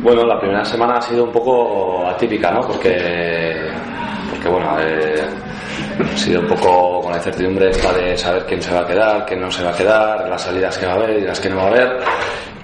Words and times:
Bueno, 0.00 0.24
la 0.24 0.38
primera 0.38 0.64
semana 0.64 0.98
ha 0.98 1.02
sido 1.02 1.24
un 1.24 1.32
poco 1.32 2.06
atípica, 2.06 2.50
¿no? 2.50 2.60
Porque, 2.60 3.70
porque 4.30 4.48
bueno, 4.48 4.76
eh, 4.80 5.24
ha 5.98 6.16
sido 6.16 6.40
un 6.40 6.46
poco 6.48 7.00
con 7.02 7.12
la 7.12 7.16
incertidumbre 7.18 7.70
esta 7.70 7.92
de 7.92 8.16
saber 8.16 8.44
quién 8.46 8.60
se 8.60 8.74
va 8.74 8.80
a 8.80 8.86
quedar, 8.86 9.26
quién 9.26 9.40
no 9.40 9.50
se 9.50 9.64
va 9.64 9.70
a 9.70 9.76
quedar, 9.76 10.28
las 10.28 10.42
salidas 10.42 10.76
que 10.76 10.86
va 10.86 10.92
a 10.92 10.96
haber 10.96 11.18
y 11.18 11.20
las 11.22 11.40
que 11.40 11.48
no 11.48 11.56
va 11.56 11.62
a 11.62 11.68
haber. 11.68 12.00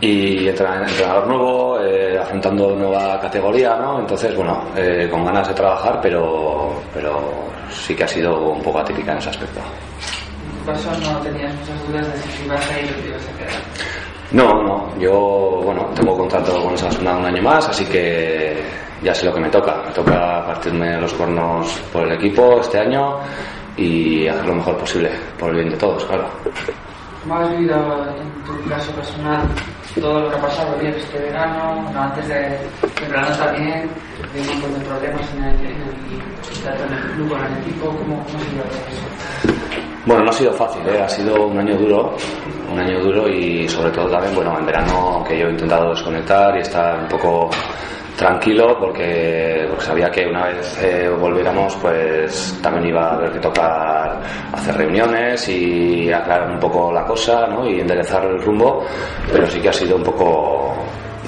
Y 0.01 0.49
entrenador 0.49 1.27
nuevo, 1.27 1.81
eh, 1.81 2.19
afrontando 2.19 2.75
nueva 2.75 3.21
categoría, 3.21 3.77
¿no? 3.77 4.01
Entonces, 4.01 4.37
bueno, 4.37 4.65
eh, 4.77 5.09
con 5.11 5.25
ganas 5.25 5.49
de 5.49 5.55
trabajar, 5.55 6.01
pero, 6.03 6.83
pero 6.93 7.33
sí 7.71 7.95
que 7.95 8.05
ha 8.05 8.09
sido 8.09 8.51
un 8.51 8.63
poco 8.63 8.81
atípica 8.81 9.13
en 9.13 9.19
ese 9.19 9.31
aspecto. 9.31 9.61
Tu 10.59 10.71
caso 10.71 10.91
no 11.01 11.19
tenías 11.21 11.55
muchas 11.55 11.89
dudas 11.89 12.07
de 12.13 12.19
si 12.33 12.45
ibas 12.45 12.71
a 12.71 12.81
ir 12.81 12.91
o 12.91 13.01
te 13.01 13.09
ibas 13.09 13.23
a 13.23 13.39
quedar. 13.39 13.63
No, 14.33 14.63
no, 14.63 14.99
yo, 14.99 15.61
bueno, 15.63 15.85
tengo 15.95 16.17
contrato 16.17 16.63
con 16.63 16.73
Osasuna 16.73 17.19
un 17.19 17.27
año 17.27 17.43
más, 17.43 17.69
así 17.69 17.85
que 17.85 18.63
ya 19.03 19.15
sé 19.15 19.27
lo 19.27 19.35
que 19.35 19.41
me 19.41 19.51
toca. 19.51 19.83
Me 19.85 19.93
toca 19.93 20.47
partirme 20.47 20.99
los 20.99 21.13
cuernos 21.13 21.83
por 21.93 22.05
el 22.05 22.13
equipo 22.13 22.61
este 22.61 22.79
año 22.79 23.19
y 23.77 24.27
hacer 24.27 24.47
lo 24.47 24.55
mejor 24.55 24.79
posible, 24.79 25.11
por 25.39 25.51
el 25.51 25.57
bien 25.57 25.71
de 25.71 25.77
todos, 25.77 26.05
claro. 26.05 26.29
¿Cómo 27.23 27.37
has 27.37 27.51
vivido 27.51 27.77
en 28.09 28.45
tu 28.45 28.69
caso 28.69 28.91
personal 28.93 29.47
todo 30.01 30.21
lo 30.21 30.31
que 30.31 30.37
ha 30.37 30.41
pasado 30.41 30.79
bien 30.79 30.95
este 30.95 31.19
verano, 31.19 31.91
antes 31.97 32.29
de, 32.29 32.35
del 32.35 33.11
verano 33.11 33.37
también, 33.37 33.91
de 34.33 34.41
un 34.41 34.47
montón 34.49 34.75
de 34.79 34.87
problemas 34.87 35.35
en 35.35 35.45
el, 35.45 35.55
en 35.55 35.67
el, 35.67 35.93
en 36.67 36.93
el 36.93 37.13
club 37.13 37.37
en 37.37 37.53
el 37.53 37.63
equipo? 37.63 37.87
¿Cómo, 37.87 38.25
cómo 38.25 38.25
todo 38.25 38.79
eso? 38.89 39.53
Bueno, 40.05 40.25
no 40.25 40.31
ha 40.31 40.33
sido 40.33 40.53
fácil, 40.53 40.83
¿eh? 40.89 41.01
ha 41.01 41.09
sido 41.09 41.47
un 41.47 41.59
año 41.59 41.77
duro, 41.77 42.17
un 42.73 42.79
año 42.79 43.01
duro 43.01 43.29
y 43.29 43.69
sobre 43.69 43.91
todo 43.93 44.11
también, 44.11 44.35
bueno, 44.35 44.59
en 44.59 44.67
verano 44.67 45.23
que 45.29 45.39
yo 45.39 45.47
he 45.47 45.51
intentado 45.51 45.91
desconectar 45.91 46.57
y 46.57 46.61
estar 46.61 46.99
un 46.99 47.09
poco 47.09 47.51
tranquilo 48.17 48.77
porque, 48.79 49.69
sabía 49.79 50.11
que 50.11 50.27
una 50.27 50.47
vez 50.47 50.83
eh, 50.83 51.09
volviéramos 51.09 51.75
pues 51.77 52.59
también 52.63 52.89
iba 52.89 53.11
a 53.11 53.15
haber 53.15 53.33
que 53.33 53.39
tocar 53.41 54.21
hacer 54.53 54.77
reuniones 54.77 55.49
y 55.49 56.13
aclarar 56.13 56.51
un 56.51 56.61
poco 56.61 56.93
la 56.93 57.05
cosa 57.05 57.47
¿no? 57.47 57.69
y 57.69 57.81
enderezar 57.81 58.25
el 58.27 58.41
rumbo, 58.41 58.85
pero 59.33 59.47
sí 59.47 59.61
que 59.61 59.69
ha 59.69 59.73
sido 59.73 59.97
un 59.97 60.03
poco 60.03 60.77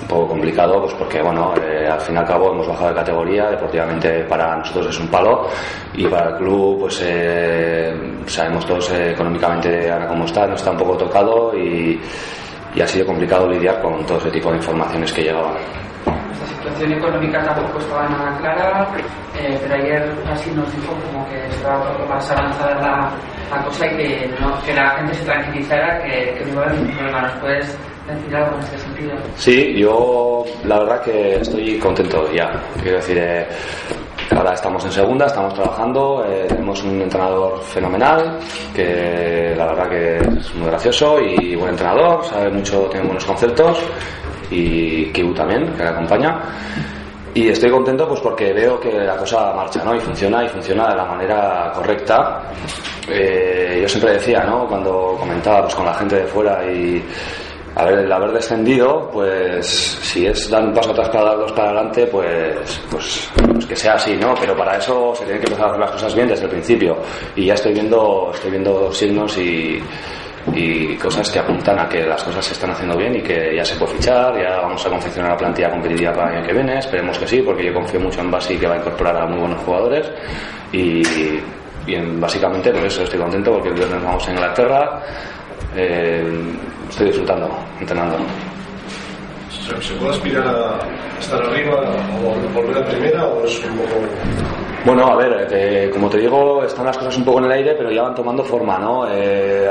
un 0.02 0.08
poco 0.08 0.28
complicado 0.28 0.82
pues 0.82 0.94
porque 0.94 1.22
bueno 1.22 1.54
eh, 1.56 1.88
al 1.88 2.00
fin 2.00 2.14
y 2.14 2.18
al 2.18 2.26
cabo 2.26 2.52
hemos 2.52 2.68
bajado 2.68 2.88
de 2.90 2.94
categoría 2.96 3.50
deportivamente 3.50 4.24
para 4.24 4.56
nosotros 4.56 4.88
es 4.88 5.00
un 5.00 5.08
palo 5.08 5.48
y 5.94 6.06
para 6.06 6.30
el 6.30 6.36
club 6.36 6.80
pues 6.80 7.02
eh, 7.04 7.94
sabemos 8.26 8.66
todos 8.66 8.92
económicamente 8.92 9.90
ahora 9.90 10.06
cómo 10.08 10.26
está 10.26 10.46
no 10.46 10.54
está 10.54 10.72
un 10.72 10.76
poco 10.76 10.96
tocado 10.98 11.56
y, 11.56 11.98
y 12.74 12.80
ha 12.82 12.86
sido 12.86 13.06
complicado 13.06 13.48
lidiar 13.48 13.80
con 13.80 14.04
todo 14.04 14.18
ese 14.18 14.30
tipo 14.30 14.50
de 14.50 14.56
informaciones 14.58 15.10
que 15.12 15.22
llegaban 15.22 15.54
situación 16.64 16.92
económica 16.92 17.44
tampoco 17.44 17.78
estaba 17.78 18.08
nada 18.08 18.38
clara, 18.38 18.88
eh, 19.38 19.58
pero 19.62 19.74
ayer 19.74 20.12
así 20.32 20.50
nos 20.52 20.70
dijo 20.74 20.94
como 20.94 21.28
que 21.28 21.46
estaba 21.48 21.90
un 21.90 21.96
poco 21.96 22.08
más 22.08 22.30
avanzada 22.30 22.74
la, 22.80 23.10
la 23.54 23.64
cosa 23.64 23.86
y 23.86 23.96
que, 23.96 24.30
no, 24.40 24.58
que 24.64 24.72
la 24.72 24.90
gente 24.96 25.14
se 25.14 25.24
tranquilizara, 25.24 26.02
que, 26.02 26.34
que 26.38 26.44
no 26.46 26.52
iba 26.52 26.62
a 26.62 26.64
haber 26.66 26.78
ningún 26.78 26.96
problema. 26.96 27.22
¿Nos 27.22 27.32
puedes 27.40 27.78
decir 28.06 28.36
algo 28.36 28.56
en 28.56 28.60
este 28.64 28.78
sentido? 28.78 29.12
Sí, 29.36 29.74
yo 29.76 30.44
la 30.64 30.78
verdad 30.78 31.02
que 31.02 31.34
estoy 31.36 31.78
contento 31.78 32.32
ya. 32.32 32.50
Quiero 32.82 32.96
decir, 32.96 33.18
eh, 33.18 33.46
ahora 34.34 34.54
estamos 34.54 34.82
en 34.86 34.92
segunda, 34.92 35.26
estamos 35.26 35.52
trabajando, 35.52 36.24
eh, 36.26 36.46
tenemos 36.48 36.82
un 36.82 37.02
entrenador 37.02 37.60
fenomenal, 37.62 38.38
que 38.74 39.54
la 39.56 39.66
verdad 39.66 39.88
que 39.90 40.16
es 40.16 40.54
muy 40.54 40.68
gracioso 40.68 41.20
y 41.20 41.54
buen 41.56 41.70
entrenador, 41.70 42.24
sabe 42.24 42.50
mucho, 42.50 42.88
tiene 42.90 43.04
buenos 43.04 43.24
conceptos 43.26 43.84
y 44.54 45.12
Kibu 45.12 45.34
también, 45.34 45.72
que 45.72 45.82
le 45.82 45.88
acompaña. 45.88 46.40
Y 47.34 47.48
estoy 47.48 47.70
contento 47.70 48.06
pues 48.06 48.20
porque 48.20 48.52
veo 48.52 48.78
que 48.78 48.92
la 48.92 49.16
cosa 49.16 49.52
marcha, 49.52 49.82
¿no? 49.82 49.94
Y 49.94 50.00
funciona 50.00 50.44
y 50.44 50.48
funciona 50.48 50.88
de 50.88 50.96
la 50.96 51.04
manera 51.04 51.72
correcta. 51.74 52.42
Eh, 53.08 53.80
yo 53.82 53.88
siempre 53.88 54.12
decía, 54.12 54.44
¿no? 54.44 54.68
Cuando 54.68 55.16
comentaba 55.18 55.62
pues, 55.62 55.74
con 55.74 55.84
la 55.84 55.94
gente 55.94 56.16
de 56.16 56.26
fuera 56.26 56.64
y 56.64 57.02
a 57.76 57.84
ver, 57.84 57.98
el 58.00 58.12
haber 58.12 58.30
descendido, 58.30 59.10
pues 59.12 59.66
si 59.66 60.26
es 60.26 60.48
dar 60.48 60.64
un 60.64 60.72
paso 60.72 60.92
atrás 60.92 61.08
para 61.08 61.24
dar 61.24 61.38
dos 61.38 61.52
para 61.52 61.70
adelante, 61.70 62.06
pues, 62.06 62.80
pues, 62.88 63.28
pues 63.52 63.66
que 63.66 63.74
sea 63.74 63.94
así, 63.94 64.16
¿no? 64.16 64.32
Pero 64.40 64.56
para 64.56 64.76
eso 64.76 65.12
se 65.16 65.24
tienen 65.24 65.40
que 65.40 65.48
empezar 65.48 65.66
a 65.66 65.68
hacer 65.70 65.80
las 65.80 65.90
cosas 65.90 66.14
bien 66.14 66.28
desde 66.28 66.44
el 66.44 66.50
principio. 66.50 66.96
Y 67.34 67.46
ya 67.46 67.54
estoy 67.54 67.72
viendo, 67.72 68.30
estoy 68.32 68.52
viendo 68.52 68.92
signos 68.92 69.36
y, 69.38 69.80
y 70.52 70.94
cosas 70.96 71.30
que 71.30 71.38
apuntan 71.38 71.78
a 71.78 71.88
que 71.88 72.04
las 72.04 72.22
cosas 72.22 72.44
se 72.44 72.52
están 72.52 72.70
haciendo 72.70 72.96
bien 72.96 73.14
y 73.16 73.22
que 73.22 73.54
ya 73.56 73.64
se 73.64 73.76
puede 73.76 73.92
fichar, 73.94 74.36
ya 74.38 74.60
vamos 74.60 74.84
a 74.84 74.90
confeccionar 74.90 75.30
la 75.32 75.36
plantilla 75.38 75.70
competitiva 75.70 76.12
para 76.12 76.30
el 76.30 76.36
año 76.38 76.46
que 76.46 76.52
viene, 76.52 76.78
esperemos 76.78 77.18
que 77.18 77.26
sí, 77.26 77.40
porque 77.42 77.64
yo 77.64 77.72
confío 77.74 77.98
mucho 78.00 78.20
en 78.20 78.30
Basi 78.30 78.56
que 78.58 78.66
va 78.66 78.74
a 78.74 78.78
incorporar 78.78 79.16
a 79.16 79.26
muy 79.26 79.38
buenos 79.40 79.58
jugadores 79.64 80.10
y, 80.72 81.02
y 81.86 81.94
en- 81.94 82.20
básicamente 82.20 82.70
por 82.72 82.84
eso 82.84 83.02
estoy 83.04 83.18
contento 83.18 83.52
porque 83.52 83.68
el 83.70 83.74
viernes 83.74 84.02
vamos 84.04 84.28
a 84.28 84.30
Inglaterra, 84.32 85.02
eh, 85.76 86.24
estoy 86.90 87.06
disfrutando, 87.06 87.48
entrenando. 87.80 88.16
¿Se, 89.50 89.80
se 89.82 89.94
puede 89.94 90.10
aspirar 90.12 90.46
a 90.46 90.78
estar 91.20 91.42
arriba 91.42 91.80
o 92.22 92.52
volver 92.54 92.82
a 92.82 92.84
primera 92.84 93.24
o 93.24 93.44
es 93.46 93.64
un 93.64 93.78
poco... 93.78 93.94
Bueno, 94.84 95.06
a 95.06 95.16
ver, 95.16 95.48
eh, 95.50 95.90
como 95.90 96.10
te 96.10 96.18
digo, 96.18 96.62
están 96.62 96.84
las 96.84 96.98
cosas 96.98 97.16
un 97.16 97.24
poco 97.24 97.38
en 97.38 97.46
el 97.46 97.52
aire, 97.52 97.74
pero 97.74 97.90
ya 97.90 98.02
van 98.02 98.14
tomando 98.14 98.44
forma, 98.44 98.78
¿no? 98.78 99.06
Eh, 99.10 99.66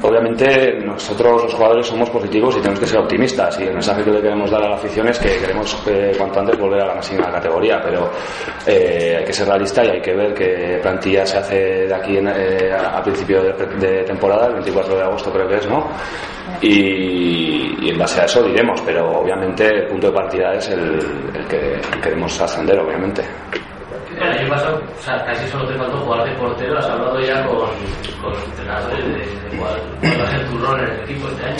obviamente 0.00 0.78
nosotros 0.84 1.44
los 1.44 1.54
jugadores 1.54 1.86
somos 1.86 2.08
positivos 2.10 2.54
y 2.56 2.58
tenemos 2.58 2.80
que 2.80 2.86
ser 2.86 2.98
optimistas 2.98 3.58
y 3.60 3.64
el 3.64 3.74
mensaje 3.74 4.02
que 4.02 4.10
le 4.10 4.22
queremos 4.22 4.50
dar 4.50 4.62
a 4.62 4.70
la 4.70 4.76
afición 4.76 5.08
es 5.08 5.18
que 5.18 5.38
queremos 5.38 5.76
eh, 5.86 6.12
cuanto 6.16 6.40
antes 6.40 6.58
volver 6.58 6.80
a 6.80 6.86
la 6.86 6.94
máxima 6.94 7.30
categoría, 7.30 7.80
pero 7.82 8.10
eh, 8.66 9.16
hay 9.18 9.24
que 9.24 9.32
ser 9.32 9.48
realista 9.48 9.84
y 9.84 9.88
hay 9.88 10.00
que 10.00 10.14
ver 10.14 10.34
qué 10.34 10.78
plantilla 10.82 11.26
se 11.26 11.38
hace 11.38 11.56
de 11.86 11.94
aquí 11.94 12.16
en, 12.16 12.28
eh, 12.28 12.72
a 12.72 13.02
principio 13.02 13.42
de, 13.42 14.04
temporada, 14.04 14.46
el 14.46 14.54
24 14.54 14.96
de 14.96 15.02
agosto 15.02 15.30
creo 15.30 15.48
que 15.48 15.56
es, 15.56 15.68
¿no? 15.68 15.88
Y, 16.60 17.90
en 17.90 17.98
base 17.98 18.22
a 18.22 18.24
eso 18.24 18.42
diremos, 18.42 18.80
pero 18.80 19.20
obviamente 19.20 19.66
el 19.66 19.86
punto 19.88 20.06
de 20.06 20.12
partida 20.14 20.54
es 20.54 20.68
el 20.70 20.98
que 21.48 21.80
queremos 22.02 22.40
ascender, 22.40 22.78
obviamente. 22.78 23.22
El 24.16 24.38
año 24.38 24.48
pasado, 24.48 24.80
casi 25.26 25.48
solo 25.48 25.66
te 25.66 25.74
faltó 25.74 25.98
jugar 25.98 26.24
de 26.24 26.32
portero. 26.36 26.78
Has 26.78 26.86
hablado 26.86 27.20
ya 27.20 27.44
con, 27.46 27.58
con 28.22 28.32
entrenadores 28.44 29.04
de, 29.04 29.12
de 29.12 29.58
cuál, 29.58 29.80
cuál 30.00 30.20
va 30.20 30.24
a 30.24 30.30
ser 30.30 30.48
tu 30.48 30.58
rol 30.58 30.80
en 30.80 30.90
el 30.90 31.00
equipo 31.00 31.28
este 31.28 31.44
año. 31.44 31.56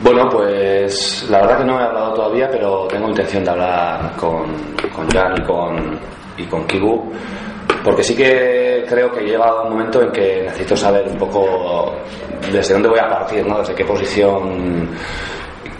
Bueno, 0.00 0.28
pues 0.28 1.26
la 1.30 1.40
verdad 1.40 1.58
que 1.58 1.64
no 1.64 1.80
he 1.80 1.84
hablado 1.84 2.14
todavía, 2.14 2.48
pero 2.50 2.86
tengo 2.88 3.08
intención 3.08 3.44
de 3.44 3.50
hablar 3.50 4.12
con, 4.16 4.44
con 4.94 5.08
Jan 5.08 5.34
y 5.38 5.42
con, 5.44 5.98
y 6.36 6.44
con 6.44 6.66
Kibu, 6.66 7.12
porque 7.82 8.02
sí 8.02 8.16
que 8.16 8.84
creo 8.88 9.10
que 9.12 9.20
llega 9.22 9.62
un 9.62 9.70
momento 9.70 10.02
en 10.02 10.10
que 10.10 10.42
necesito 10.42 10.76
saber 10.76 11.06
un 11.08 11.16
poco 11.16 11.94
desde 12.52 12.74
dónde 12.74 12.88
voy 12.88 12.98
a 12.98 13.08
partir, 13.08 13.46
¿no? 13.46 13.58
Desde 13.60 13.74
qué 13.74 13.84
posición 13.84 14.88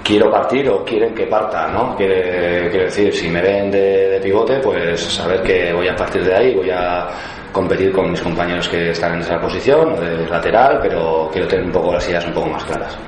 quiero 0.04 0.30
partir 0.30 0.68
o 0.68 0.84
quieren 0.84 1.14
que 1.14 1.26
parta, 1.26 1.66
¿no? 1.68 1.96
Quiere, 1.96 2.68
quiero 2.68 2.84
decir, 2.84 3.12
si 3.12 3.28
me 3.28 3.40
ven 3.40 3.70
de, 3.70 4.10
de 4.10 4.20
pivote, 4.20 4.60
pues 4.60 5.00
saber 5.00 5.42
que 5.42 5.72
voy 5.72 5.88
a 5.88 5.96
partir 5.96 6.22
de 6.22 6.34
ahí, 6.34 6.54
voy 6.54 6.70
a 6.70 7.08
competir 7.50 7.90
con 7.92 8.10
mis 8.10 8.20
compañeros 8.20 8.68
que 8.68 8.90
están 8.90 9.14
en 9.14 9.20
esa 9.20 9.40
posición 9.40 9.92
o 9.92 10.00
de 10.00 10.26
lateral, 10.28 10.78
pero 10.82 11.30
quiero 11.32 11.48
tener 11.48 11.64
un 11.64 11.72
poco 11.72 11.94
las 11.94 12.06
ideas 12.08 12.26
un 12.26 12.34
poco 12.34 12.48
más 12.48 12.64
claras. 12.64 12.98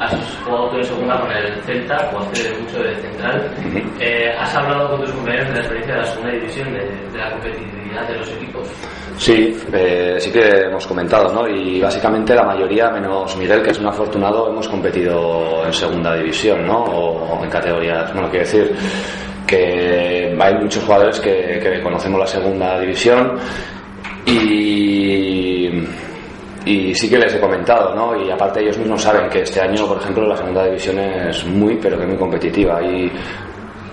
Has 0.00 0.12
jugado 0.44 0.70
tú 0.70 0.76
en 0.78 0.84
segunda 0.84 1.20
con 1.20 1.30
el 1.30 1.62
Celta, 1.62 1.96
jugaste 2.10 2.58
mucho 2.60 2.82
de 2.82 2.96
central. 2.96 3.54
Eh, 4.00 4.34
¿Has 4.38 4.54
hablado 4.56 4.90
con 4.90 5.00
tus 5.02 5.12
compañeros 5.12 5.48
de 5.48 5.54
la 5.54 5.60
experiencia 5.60 5.94
de 5.94 6.00
la 6.00 6.06
segunda 6.06 6.32
división, 6.32 6.72
de, 6.72 6.80
de 7.12 7.18
la 7.18 7.30
competitividad 7.30 8.08
de 8.08 8.16
los 8.16 8.28
equipos? 8.30 8.68
Sí, 9.16 9.56
eh, 9.72 10.16
sí 10.18 10.32
que 10.32 10.40
hemos 10.40 10.86
comentado, 10.86 11.32
¿no? 11.32 11.48
Y 11.48 11.80
básicamente 11.80 12.34
la 12.34 12.42
mayoría, 12.42 12.90
menos 12.90 13.36
Miguel, 13.36 13.62
que 13.62 13.70
es 13.70 13.78
un 13.78 13.86
afortunado, 13.86 14.50
hemos 14.50 14.68
competido 14.68 15.64
en 15.64 15.72
segunda 15.72 16.16
división, 16.16 16.66
¿no? 16.66 16.78
O, 16.84 17.44
en 17.44 17.48
categorías, 17.50 18.12
bueno, 18.12 18.28
quiero 18.28 18.44
decir 18.44 18.74
que 19.46 20.36
hay 20.38 20.54
muchos 20.54 20.82
jugadores 20.82 21.20
que, 21.20 21.60
que 21.62 21.80
conocemos 21.82 22.18
la 22.18 22.26
segunda 22.26 22.80
división 22.80 23.38
y, 24.26 25.43
y 26.64 26.94
sí 26.94 27.08
que 27.08 27.18
les 27.18 27.34
he 27.34 27.40
comentado, 27.40 27.94
¿no? 27.94 28.16
Y 28.16 28.30
aparte 28.30 28.60
ellos 28.60 28.78
mismos 28.78 29.02
saben 29.02 29.28
que 29.28 29.42
este 29.42 29.60
año, 29.60 29.86
por 29.86 29.98
ejemplo, 29.98 30.26
la 30.26 30.36
segunda 30.36 30.64
división 30.64 30.98
es 30.98 31.44
muy, 31.46 31.76
pero 31.76 31.98
que 31.98 32.06
muy 32.06 32.16
competitiva. 32.16 32.78
Hay 32.78 33.10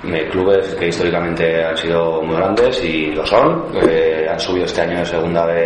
eh, 0.06 0.28
clubes 0.32 0.74
que 0.76 0.88
históricamente 0.88 1.64
han 1.64 1.78
sido 1.78 2.22
muy 2.22 2.36
grandes 2.36 2.84
y 2.84 3.08
lo 3.08 3.26
son. 3.26 3.66
eh, 3.88 4.28
han 4.30 4.40
subido 4.40 4.66
este 4.66 4.82
año 4.82 5.00
de 5.00 5.06
segunda 5.06 5.46
B 5.46 5.66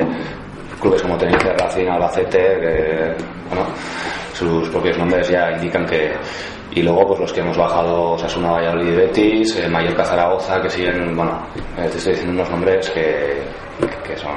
clubes 0.85 1.01
como 1.01 1.17
Tenerife, 1.17 1.53
Racing, 1.53 1.87
Albacete, 1.87 2.37
que, 2.37 3.15
bueno, 3.49 3.65
sus 4.35 4.67
propios 4.69 4.97
nombres 4.97 5.29
ya 5.29 5.51
indican 5.51 5.85
que 5.85 6.13
y 6.71 6.81
luego 6.83 7.07
pues 7.07 7.19
los 7.21 7.33
que 7.33 7.39
hemos 7.39 7.57
bajado 7.57 8.17
Sasuna, 8.17 8.51
Valladolid 8.51 8.91
y 8.91 8.95
Betis, 8.95 9.55
eh, 9.55 9.69
Mallorca, 9.69 10.03
Zaragoza, 10.03 10.61
que 10.61 10.69
siguen, 10.69 11.15
bueno, 11.15 11.41
eh, 11.77 11.87
te 11.89 11.97
estoy 11.97 12.11
diciendo 12.11 12.33
unos 12.33 12.49
nombres 12.49 12.89
que, 12.89 13.43
que 14.05 14.17
son 14.17 14.35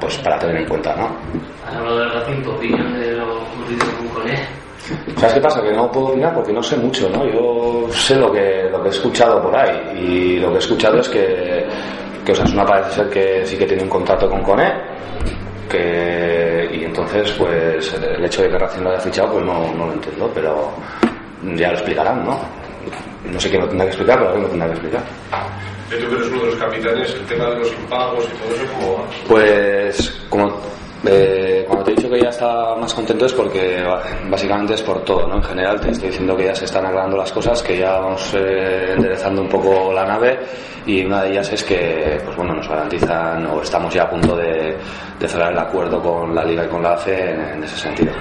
pues 0.00 0.18
para 0.18 0.38
tener 0.38 0.58
en 0.58 0.68
cuenta, 0.68 0.94
¿no? 0.94 1.10
Has 1.66 1.74
hablado 1.74 1.98
del 1.98 2.12
Racing, 2.12 2.42
tu 2.42 2.50
opinión 2.52 3.00
de 3.00 3.12
lo 3.12 3.42
ocurrido 3.42 3.86
con 3.98 4.08
Coné. 4.08 4.38
¿Sabes 5.16 5.34
qué 5.34 5.40
pasa? 5.40 5.62
Que 5.62 5.72
no 5.72 5.90
puedo 5.90 6.08
opinar 6.08 6.32
porque 6.34 6.52
no 6.52 6.62
sé 6.62 6.76
mucho, 6.76 7.08
¿no? 7.10 7.26
Yo 7.26 7.88
sé 7.90 8.14
lo 8.14 8.30
que, 8.30 8.68
lo 8.70 8.80
que 8.80 8.88
he 8.88 8.92
escuchado 8.92 9.42
por 9.42 9.54
ahí 9.56 9.98
y 9.98 10.36
lo 10.38 10.50
que 10.50 10.56
he 10.56 10.58
escuchado 10.58 11.00
es 11.00 11.08
que, 11.08 11.66
que 12.24 12.32
Osasuna 12.32 12.64
parece 12.64 12.92
ser 12.92 13.10
que 13.10 13.44
sí 13.44 13.58
que 13.58 13.66
tiene 13.66 13.82
un 13.82 13.88
contrato 13.88 14.30
con 14.30 14.42
Cone 14.42 14.72
que, 15.68 16.37
y 16.70 16.84
entonces 16.84 17.30
pues 17.32 17.92
el 17.94 18.24
hecho 18.24 18.42
de 18.42 18.50
que 18.50 18.58
Racing 18.58 18.82
lo 18.82 18.90
haya 18.90 19.00
fichado 19.00 19.32
pues 19.32 19.44
no, 19.44 19.74
no 19.74 19.86
lo 19.86 19.92
entiendo, 19.92 20.30
pero 20.34 20.72
ya 21.56 21.68
lo 21.68 21.74
explicarán, 21.74 22.24
¿no? 22.24 22.38
No 23.30 23.40
sé 23.40 23.50
quién 23.50 23.62
lo 23.62 23.68
tendrá 23.68 23.86
que 23.86 23.90
explicar, 23.90 24.18
pero 24.18 24.28
alguien 24.30 24.44
lo 24.44 24.50
tendrá 24.50 24.66
que 24.68 24.72
explicar. 24.74 25.02
Tú 25.90 25.96
que 25.96 26.16
eres 26.16 26.28
uno 26.28 26.40
de 26.40 26.46
los 26.46 26.56
capitanes, 26.56 27.14
el 27.14 27.26
tema 27.26 27.44
de 27.50 27.56
los 27.56 27.72
impagos 27.72 28.24
y 28.24 28.36
todo 28.38 28.54
eso, 28.54 28.72
¿cómo 28.74 28.94
va? 28.94 29.04
Pues 29.26 30.22
como 30.28 30.60
eh, 31.10 31.64
cuando 31.66 31.84
te 31.84 31.92
he 31.92 31.94
dicho 31.94 32.10
que 32.10 32.20
ya 32.20 32.28
está 32.28 32.74
más 32.76 32.92
contento 32.94 33.26
es 33.26 33.32
porque 33.32 33.82
básicamente 34.28 34.74
es 34.74 34.82
por 34.82 35.04
todo, 35.04 35.26
¿no? 35.26 35.36
En 35.36 35.42
general 35.42 35.80
te 35.80 35.90
estoy 35.90 36.08
diciendo 36.08 36.36
que 36.36 36.44
ya 36.44 36.54
se 36.54 36.64
están 36.64 36.86
aclarando 36.86 37.16
las 37.16 37.32
cosas, 37.32 37.62
que 37.62 37.78
ya 37.78 37.98
vamos 37.98 38.34
eh, 38.34 38.92
enderezando 38.96 39.42
un 39.42 39.48
poco 39.48 39.92
la 39.92 40.04
nave 40.04 40.38
y 40.86 41.04
una 41.04 41.22
de 41.22 41.32
ellas 41.32 41.52
es 41.52 41.64
que, 41.64 42.20
pues 42.24 42.36
bueno, 42.36 42.54
nos 42.54 42.68
garantizan 42.68 43.46
o 43.46 43.62
estamos 43.62 43.92
ya 43.92 44.04
a 44.04 44.10
punto 44.10 44.36
de, 44.36 44.76
cerrar 45.26 45.52
el 45.52 45.58
acuerdo 45.58 46.00
con 46.00 46.34
la 46.34 46.44
Liga 46.44 46.64
y 46.64 46.68
con 46.68 46.82
la 46.82 46.92
AFE 46.92 47.32
en, 47.32 47.64
ese 47.64 47.76
sentido. 47.76 48.12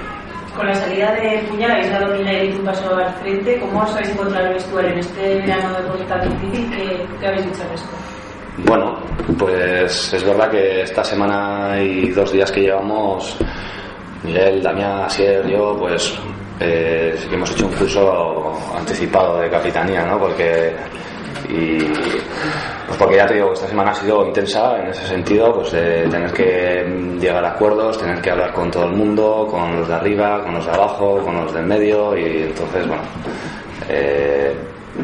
Con 0.55 0.65
la 0.65 0.73
salida 0.73 1.11
de 1.13 1.43
Puñal 1.49 1.71
habéis 1.71 1.91
dado 1.91 2.13
un 2.59 2.65
paso 2.65 2.95
al 2.95 3.13
frente. 3.15 3.59
¿Cómo 3.59 3.83
os 3.83 3.91
habéis 3.93 4.09
encontrado 4.09 4.47
el 4.47 4.53
vestuario 4.55 4.89
en 4.89 4.99
este 4.99 5.35
verano 5.35 5.69
de 5.97 6.03
tan 6.05 6.29
difícil? 6.29 6.69
¿Qué, 6.71 7.05
qué 7.19 7.27
habéis 7.27 7.45
dicho 7.45 7.61
al 7.61 7.69
respecto? 7.69 8.16
Bueno, 8.65 8.97
pues 9.37 10.13
es 10.13 10.23
verdad 10.23 10.49
que 10.49 10.81
esta 10.81 11.03
semana 11.03 11.79
y 11.79 12.09
dos 12.09 12.31
días 12.31 12.51
que 12.51 12.61
llevamos, 12.61 13.37
Miguel, 14.23 14.63
Damián, 14.63 15.03
Asier, 15.03 15.47
yo, 15.47 15.75
pues 15.77 16.17
eh, 16.59 17.15
hemos 17.31 17.51
hecho 17.51 17.67
un 17.67 17.73
curso 17.73 18.57
anticipado 18.75 19.39
de 19.39 19.49
capitanía, 19.49 20.05
¿no? 20.05 20.19
Porque 20.19 20.75
y 21.49 21.77
pues 21.77 22.97
porque 22.97 23.15
ya 23.17 23.27
te 23.27 23.35
digo, 23.35 23.53
esta 23.53 23.67
semana 23.67 23.91
ha 23.91 23.95
sido 23.95 24.25
intensa 24.25 24.79
en 24.79 24.87
ese 24.87 25.05
sentido, 25.05 25.53
pues 25.53 25.71
de 25.71 26.07
tener 26.07 26.31
que 26.33 27.15
llegar 27.19 27.45
a 27.45 27.49
acuerdos, 27.49 27.97
tener 27.99 28.19
que 28.21 28.31
hablar 28.31 28.53
con 28.53 28.71
todo 28.71 28.85
el 28.85 28.93
mundo, 28.93 29.47
con 29.49 29.77
los 29.77 29.87
de 29.87 29.93
arriba, 29.93 30.43
con 30.43 30.55
los 30.55 30.65
de 30.65 30.71
abajo, 30.71 31.19
con 31.23 31.35
los 31.35 31.53
del 31.53 31.65
medio 31.65 32.17
y 32.17 32.43
entonces, 32.43 32.87
bueno, 32.87 33.03
eh, 33.87 34.53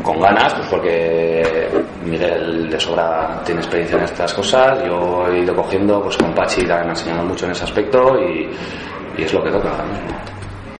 con 0.01 0.19
ganas, 0.19 0.53
pues 0.55 0.67
porque 0.69 1.69
Miguel 2.05 2.69
de 2.69 2.79
sobra 2.79 3.41
tiene 3.45 3.61
experiencia 3.61 3.97
en 3.97 4.03
estas 4.03 4.33
cosas, 4.33 4.83
yo 4.85 5.27
he 5.27 5.39
ido 5.39 5.55
cogiendo, 5.55 6.01
pues 6.01 6.17
con 6.17 6.33
Pachi 6.33 6.65
me 6.65 6.73
ha 6.73 6.83
enseñado 6.83 7.23
mucho 7.23 7.45
en 7.45 7.51
ese 7.51 7.63
aspecto 7.63 8.19
y, 8.19 8.49
es 9.21 9.31
lo 9.33 9.43
que 9.43 9.51
toca. 9.51 9.71